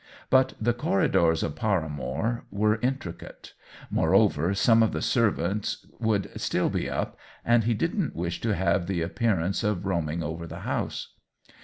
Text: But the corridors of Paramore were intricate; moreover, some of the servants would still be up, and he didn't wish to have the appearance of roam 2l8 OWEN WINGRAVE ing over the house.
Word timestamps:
But 0.31 0.55
the 0.59 0.73
corridors 0.73 1.43
of 1.43 1.55
Paramore 1.55 2.45
were 2.49 2.79
intricate; 2.81 3.53
moreover, 3.91 4.55
some 4.55 4.81
of 4.81 4.93
the 4.93 5.01
servants 5.03 5.85
would 5.99 6.31
still 6.41 6.71
be 6.71 6.89
up, 6.89 7.19
and 7.45 7.65
he 7.65 7.75
didn't 7.75 8.15
wish 8.15 8.41
to 8.41 8.55
have 8.55 8.87
the 8.87 9.03
appearance 9.03 9.63
of 9.63 9.85
roam 9.85 10.05
2l8 10.05 10.05
OWEN 10.05 10.05
WINGRAVE 10.07 10.13
ing 10.17 10.23
over 10.23 10.47
the 10.47 10.59
house. 10.61 11.13